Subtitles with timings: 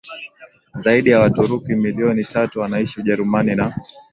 [0.79, 3.73] Zaidi ya Waturuki milioni tatu wanaishi Ujerumani na